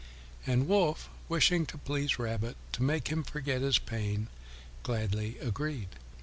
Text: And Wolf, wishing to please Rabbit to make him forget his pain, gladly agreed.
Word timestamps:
And 0.47 0.67
Wolf, 0.67 1.09
wishing 1.29 1.67
to 1.67 1.77
please 1.77 2.17
Rabbit 2.17 2.57
to 2.71 2.81
make 2.81 3.09
him 3.09 3.21
forget 3.21 3.61
his 3.61 3.77
pain, 3.77 4.29
gladly 4.81 5.37
agreed. 5.37 5.89